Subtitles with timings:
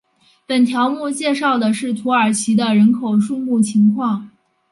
[0.47, 4.31] 本条目介绍的是土耳其的人口数目情况。